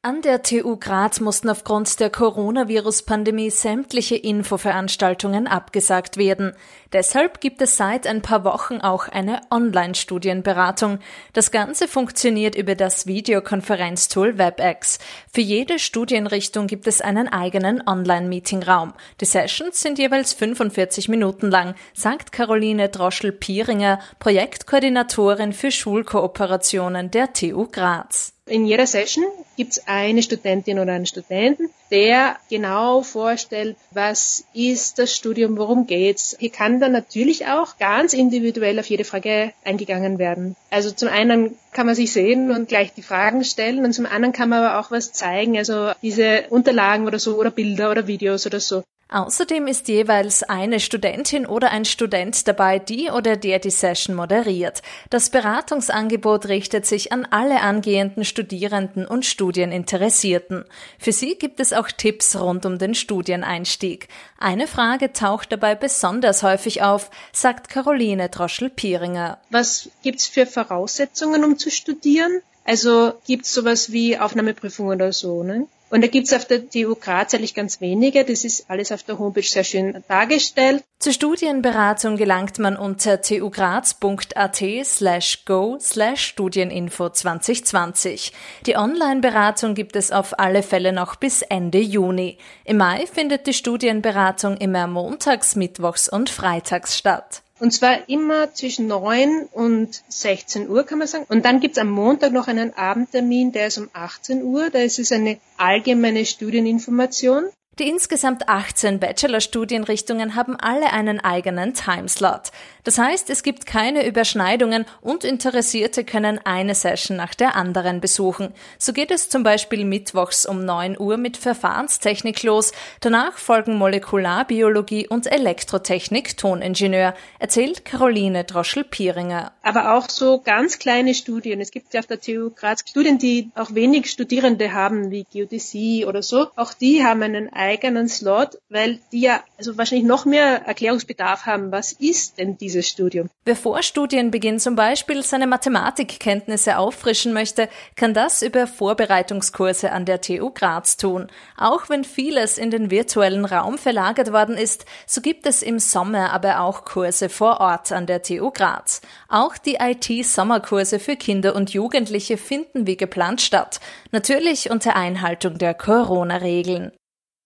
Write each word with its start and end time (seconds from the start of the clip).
An 0.00 0.22
der 0.22 0.44
TU 0.44 0.76
Graz 0.76 1.18
mussten 1.18 1.50
aufgrund 1.50 1.98
der 1.98 2.08
Coronavirus-Pandemie 2.08 3.50
sämtliche 3.50 4.14
Infoveranstaltungen 4.14 5.48
abgesagt 5.48 6.16
werden. 6.16 6.52
Deshalb 6.92 7.40
gibt 7.40 7.60
es 7.62 7.76
seit 7.76 8.06
ein 8.06 8.22
paar 8.22 8.44
Wochen 8.44 8.80
auch 8.80 9.08
eine 9.08 9.40
Online-Studienberatung. 9.50 11.00
Das 11.32 11.50
Ganze 11.50 11.88
funktioniert 11.88 12.54
über 12.54 12.76
das 12.76 13.08
Videokonferenztool 13.08 14.38
WebEx. 14.38 15.00
Für 15.34 15.40
jede 15.40 15.80
Studienrichtung 15.80 16.68
gibt 16.68 16.86
es 16.86 17.00
einen 17.00 17.26
eigenen 17.26 17.82
Online-Meetingraum. 17.84 18.92
Die 19.20 19.24
Sessions 19.24 19.80
sind 19.80 19.98
jeweils 19.98 20.32
45 20.32 21.08
Minuten 21.08 21.50
lang, 21.50 21.74
sagt 21.92 22.30
Caroline 22.30 22.88
Droschel-Pieringer, 22.88 23.98
Projektkoordinatorin 24.20 25.52
für 25.52 25.72
Schulkooperationen 25.72 27.10
der 27.10 27.32
TU 27.32 27.66
Graz. 27.66 28.32
In 28.46 28.64
jeder 28.64 28.86
Session 28.86 29.24
gibt 29.58 29.72
es 29.72 29.88
eine 29.88 30.22
Studentin 30.22 30.78
oder 30.78 30.92
einen 30.92 31.04
Studenten, 31.04 31.68
der 31.90 32.36
genau 32.48 33.02
vorstellt, 33.02 33.76
was 33.90 34.44
ist 34.54 34.98
das 35.00 35.14
Studium, 35.14 35.58
worum 35.58 35.86
geht's. 35.86 36.36
Hier 36.38 36.50
kann 36.50 36.80
dann 36.80 36.92
natürlich 36.92 37.46
auch 37.46 37.76
ganz 37.78 38.14
individuell 38.14 38.78
auf 38.78 38.86
jede 38.86 39.04
Frage 39.04 39.52
eingegangen 39.64 40.18
werden. 40.18 40.54
Also 40.70 40.92
zum 40.92 41.08
einen 41.08 41.56
kann 41.72 41.86
man 41.86 41.96
sich 41.96 42.12
sehen 42.12 42.52
und 42.52 42.68
gleich 42.68 42.94
die 42.94 43.02
Fragen 43.02 43.42
stellen 43.42 43.84
und 43.84 43.92
zum 43.92 44.06
anderen 44.06 44.32
kann 44.32 44.48
man 44.48 44.62
aber 44.62 44.78
auch 44.78 44.92
was 44.92 45.12
zeigen, 45.12 45.58
also 45.58 45.90
diese 46.02 46.44
Unterlagen 46.50 47.06
oder 47.06 47.18
so 47.18 47.36
oder 47.36 47.50
Bilder 47.50 47.90
oder 47.90 48.06
Videos 48.06 48.46
oder 48.46 48.60
so. 48.60 48.84
Außerdem 49.10 49.66
ist 49.66 49.88
jeweils 49.88 50.42
eine 50.42 50.80
Studentin 50.80 51.46
oder 51.46 51.70
ein 51.70 51.86
Student 51.86 52.46
dabei, 52.46 52.78
die 52.78 53.10
oder 53.10 53.36
der 53.36 53.58
die 53.58 53.70
Session 53.70 54.14
moderiert. 54.14 54.82
Das 55.08 55.30
Beratungsangebot 55.30 56.48
richtet 56.48 56.84
sich 56.84 57.10
an 57.10 57.26
alle 57.30 57.62
angehenden 57.62 58.26
Studierenden 58.26 59.06
und 59.06 59.24
Studieninteressierten. 59.24 60.66
Für 60.98 61.12
sie 61.12 61.36
gibt 61.36 61.58
es 61.58 61.72
auch 61.72 61.88
Tipps 61.90 62.36
rund 62.36 62.66
um 62.66 62.78
den 62.78 62.94
Studieneinstieg. 62.94 64.08
Eine 64.38 64.66
Frage 64.66 65.14
taucht 65.14 65.52
dabei 65.52 65.74
besonders 65.74 66.42
häufig 66.42 66.82
auf, 66.82 67.10
sagt 67.32 67.70
Caroline 67.70 68.28
Droschel-Pieringer. 68.28 69.38
Was 69.48 69.88
gibt's 70.02 70.26
für 70.26 70.44
Voraussetzungen, 70.44 71.44
um 71.44 71.56
zu 71.56 71.70
studieren? 71.70 72.42
Also 72.64 73.14
gibt's 73.26 73.54
sowas 73.54 73.90
wie 73.90 74.18
Aufnahmeprüfung 74.18 74.88
oder 74.88 75.14
so, 75.14 75.42
ne? 75.42 75.66
Und 75.90 76.02
da 76.02 76.08
gibt's 76.08 76.32
auf 76.32 76.44
der 76.44 76.68
TU 76.68 76.94
Graz 76.94 77.34
eigentlich 77.34 77.54
ganz 77.54 77.80
wenige. 77.80 78.24
Das 78.24 78.44
ist 78.44 78.68
alles 78.68 78.92
auf 78.92 79.02
der 79.02 79.18
Homepage 79.18 79.42
sehr 79.42 79.64
schön 79.64 80.04
dargestellt. 80.08 80.84
Zur 80.98 81.12
Studienberatung 81.12 82.16
gelangt 82.16 82.58
man 82.58 82.76
unter 82.76 83.22
tugraz.at 83.22 84.62
slash 84.84 85.44
go 85.44 85.78
slash 85.80 86.24
Studieninfo 86.24 87.08
2020. 87.08 88.32
Die 88.66 88.76
Online-Beratung 88.76 89.74
gibt 89.74 89.96
es 89.96 90.10
auf 90.10 90.38
alle 90.38 90.62
Fälle 90.62 90.92
noch 90.92 91.16
bis 91.16 91.42
Ende 91.42 91.78
Juni. 91.78 92.38
Im 92.64 92.78
Mai 92.78 93.06
findet 93.06 93.46
die 93.46 93.54
Studienberatung 93.54 94.56
immer 94.56 94.86
montags, 94.86 95.56
mittwochs 95.56 96.08
und 96.08 96.30
freitags 96.30 96.98
statt. 96.98 97.42
Und 97.60 97.72
zwar 97.72 98.08
immer 98.08 98.54
zwischen 98.54 98.86
9 98.86 99.48
und 99.52 100.02
16 100.08 100.68
Uhr, 100.68 100.84
kann 100.84 100.98
man 100.98 101.08
sagen. 101.08 101.26
Und 101.28 101.44
dann 101.44 101.60
gibt's 101.60 101.78
am 101.78 101.90
Montag 101.90 102.32
noch 102.32 102.46
einen 102.46 102.74
Abendtermin, 102.74 103.52
der 103.52 103.66
ist 103.66 103.78
um 103.78 103.88
18 103.92 104.42
Uhr. 104.42 104.70
Da 104.70 104.78
ist 104.78 104.98
es 104.98 105.10
eine 105.12 105.38
allgemeine 105.56 106.24
Studieninformation. 106.24 107.44
Die 107.78 107.88
insgesamt 107.88 108.48
18 108.48 108.98
Bachelorstudienrichtungen 108.98 110.34
haben 110.34 110.56
alle 110.56 110.92
einen 110.92 111.20
eigenen 111.20 111.74
Timeslot. 111.74 112.50
Das 112.82 112.98
heißt, 112.98 113.30
es 113.30 113.44
gibt 113.44 113.66
keine 113.66 114.04
Überschneidungen 114.04 114.84
und 115.00 115.22
Interessierte 115.22 116.02
können 116.02 116.40
eine 116.42 116.74
Session 116.74 117.16
nach 117.16 117.34
der 117.34 117.54
anderen 117.54 118.00
besuchen. 118.00 118.52
So 118.78 118.92
geht 118.92 119.12
es 119.12 119.28
zum 119.28 119.44
Beispiel 119.44 119.84
mittwochs 119.84 120.44
um 120.44 120.64
9 120.64 120.98
Uhr 120.98 121.18
mit 121.18 121.36
Verfahrenstechnik 121.36 122.42
los. 122.42 122.72
Danach 123.00 123.38
folgen 123.38 123.76
Molekularbiologie 123.76 125.06
und 125.06 125.30
Elektrotechnik 125.30 126.36
Toningenieur, 126.36 127.14
erzählt 127.38 127.84
Caroline 127.84 128.42
Droschel-Pieringer. 128.42 129.52
Aber 129.62 129.94
auch 129.94 130.08
so 130.08 130.40
ganz 130.40 130.80
kleine 130.80 131.14
Studien. 131.14 131.60
Es 131.60 131.70
gibt 131.70 131.94
ja 131.94 132.00
auf 132.00 132.06
der 132.06 132.20
TU 132.20 132.50
Graz 132.50 132.80
Studien, 132.88 133.18
die 133.18 133.50
auch 133.54 133.72
wenig 133.74 134.10
Studierende 134.10 134.72
haben, 134.72 135.12
wie 135.12 135.26
Geodäsie 135.30 136.06
oder 136.06 136.22
so. 136.22 136.48
Auch 136.56 136.74
die 136.74 137.04
haben 137.04 137.22
einen 137.22 137.52
eigenen 137.68 138.08
Slot, 138.08 138.58
weil 138.70 138.98
die 139.12 139.20
ja 139.20 139.42
also 139.58 139.76
wahrscheinlich 139.76 140.06
noch 140.06 140.24
mehr 140.24 140.66
Erklärungsbedarf 140.66 141.44
haben. 141.46 141.70
Was 141.70 141.92
ist 141.92 142.38
denn 142.38 142.56
dieses 142.56 142.88
Studium? 142.88 143.28
Wer 143.44 143.56
Studienbeginn 143.82 144.58
zum 144.58 144.74
Beispiel 144.74 145.22
seine 145.22 145.46
Mathematikkenntnisse 145.46 146.78
auffrischen 146.78 147.32
möchte, 147.32 147.68
kann 147.96 148.14
das 148.14 148.42
über 148.42 148.66
Vorbereitungskurse 148.66 149.92
an 149.92 150.04
der 150.04 150.20
TU 150.20 150.50
Graz 150.50 150.96
tun. 150.96 151.28
Auch 151.56 151.88
wenn 151.88 152.04
vieles 152.04 152.58
in 152.58 152.70
den 152.70 152.90
virtuellen 152.90 153.44
Raum 153.44 153.78
verlagert 153.78 154.32
worden 154.32 154.56
ist, 154.56 154.86
so 155.06 155.20
gibt 155.20 155.46
es 155.46 155.62
im 155.62 155.78
Sommer 155.78 156.32
aber 156.32 156.60
auch 156.60 156.84
Kurse 156.84 157.28
vor 157.28 157.60
Ort 157.60 157.92
an 157.92 158.06
der 158.06 158.22
TU 158.22 158.50
Graz. 158.50 159.00
Auch 159.28 159.58
die 159.58 159.76
IT-Sommerkurse 159.80 160.98
für 160.98 161.16
Kinder 161.16 161.54
und 161.54 161.70
Jugendliche 161.70 162.38
finden 162.38 162.86
wie 162.86 162.96
geplant 162.96 163.40
statt. 163.40 163.80
Natürlich 164.10 164.70
unter 164.70 164.96
Einhaltung 164.96 165.58
der 165.58 165.74
Corona-Regeln. 165.74 166.92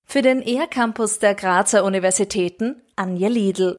Für 0.07 0.23
den 0.23 0.43
ER-Campus 0.43 1.19
der 1.19 1.35
Grazer 1.35 1.85
Universitäten 1.85 2.77
Anja 2.97 3.29
Liedl. 3.29 3.77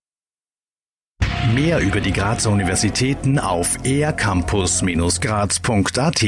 Mehr 1.54 1.80
über 1.80 2.00
die 2.00 2.14
Grazer 2.14 2.52
Universitäten 2.52 3.38
auf 3.38 3.86
ercampus-graz.at 3.86 6.24